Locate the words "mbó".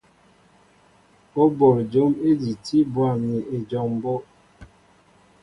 3.95-4.21